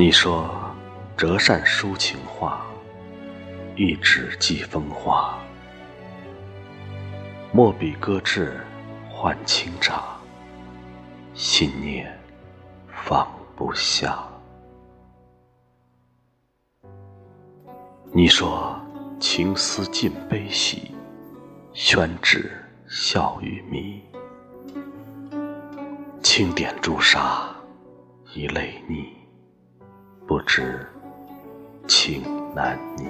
[0.00, 0.48] 你说
[1.16, 2.64] 折扇抒情话，
[3.74, 5.36] 一纸寄风华。
[7.50, 8.64] 墨笔搁置
[9.10, 10.16] 换清茶，
[11.34, 12.16] 心念
[12.86, 14.24] 放不下。
[18.12, 18.80] 你说
[19.18, 20.94] 情丝尽悲喜，
[21.72, 22.52] 宣纸
[22.86, 24.00] 笑语迷。
[26.22, 27.52] 轻点朱砂，
[28.32, 29.17] 一泪腻，
[30.28, 30.86] 不知
[31.86, 32.22] 情
[32.54, 33.08] 难拟。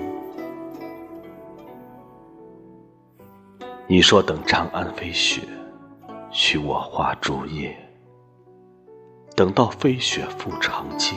[3.89, 5.43] 你说等长安飞雪，
[6.31, 7.77] 许我花烛夜。
[9.35, 11.17] 等到飞雪覆长街，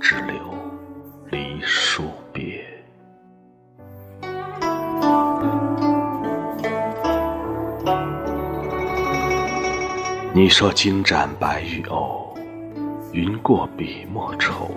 [0.00, 0.34] 只留
[1.30, 2.64] 离书别。
[10.32, 12.19] 你说金盏白玉瓯，
[13.12, 14.70] 云过笔墨愁。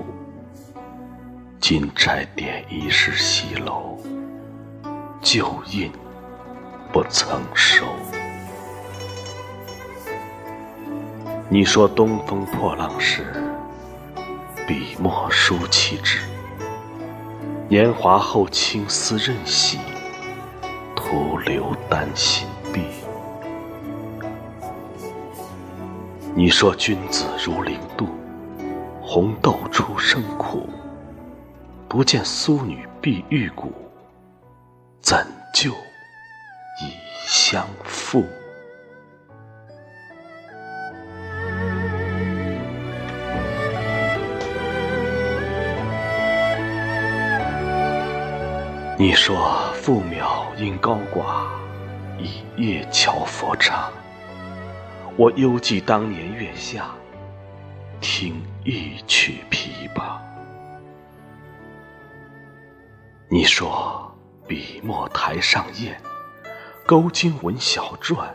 [1.59, 3.97] 金钗点一世西楼，
[5.21, 5.91] 旧印。
[6.91, 7.85] 不曾收。
[11.49, 13.43] 你说东风破浪时，
[14.67, 16.19] 笔墨书气质。
[17.67, 19.79] 年华后青丝任洗，
[20.95, 22.81] 徒留丹心碧。
[26.35, 28.07] 你说君子如零度，
[29.13, 30.67] 红豆出生苦。
[31.87, 33.71] 不见苏女碧玉骨，
[35.01, 35.15] 怎
[35.53, 35.69] 救？
[35.69, 36.91] 已
[37.27, 38.25] 相负。
[48.97, 51.45] 你说父苗因高寡，
[52.17, 53.91] 以夜敲佛刹。
[55.15, 56.87] 我犹记当年月下，
[58.03, 60.19] 听一曲琵琶。
[63.29, 64.13] 你说
[64.45, 65.95] 笔墨台上砚。
[66.85, 68.27] 勾金文小篆，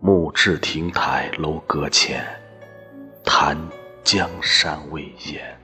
[0.00, 2.26] 木质亭台楼阁前，
[3.24, 3.56] 谈
[4.02, 5.56] 江山未厌。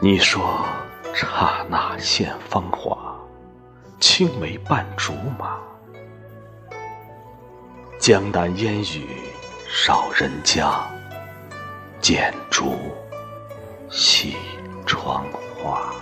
[0.00, 0.64] 你说
[1.12, 3.14] 刹那现芳华，
[4.00, 5.60] 青梅伴竹马。
[8.00, 9.06] 江南烟雨
[9.68, 10.90] 少人家，
[12.00, 12.96] 剪烛
[13.90, 14.36] 戏
[14.86, 15.26] 窗
[15.62, 15.92] 花。